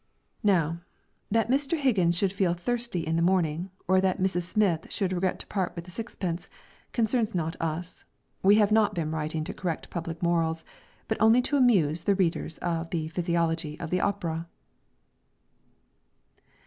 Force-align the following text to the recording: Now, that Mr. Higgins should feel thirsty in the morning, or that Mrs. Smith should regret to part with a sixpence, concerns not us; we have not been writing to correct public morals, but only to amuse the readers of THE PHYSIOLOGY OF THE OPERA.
Now, 0.41 0.81
that 1.29 1.47
Mr. 1.47 1.77
Higgins 1.77 2.15
should 2.15 2.33
feel 2.33 2.55
thirsty 2.55 3.05
in 3.05 3.17
the 3.17 3.21
morning, 3.21 3.69
or 3.87 4.01
that 4.01 4.19
Mrs. 4.19 4.47
Smith 4.49 4.87
should 4.89 5.13
regret 5.13 5.37
to 5.41 5.45
part 5.45 5.75
with 5.75 5.87
a 5.87 5.91
sixpence, 5.91 6.49
concerns 6.91 7.35
not 7.35 7.55
us; 7.61 8.05
we 8.41 8.55
have 8.55 8.71
not 8.71 8.95
been 8.95 9.11
writing 9.11 9.43
to 9.43 9.53
correct 9.53 9.91
public 9.91 10.23
morals, 10.23 10.63
but 11.07 11.21
only 11.21 11.39
to 11.43 11.55
amuse 11.55 12.05
the 12.05 12.15
readers 12.15 12.57
of 12.63 12.89
THE 12.89 13.09
PHYSIOLOGY 13.09 13.79
OF 13.79 13.91
THE 13.91 14.01
OPERA. 14.01 14.47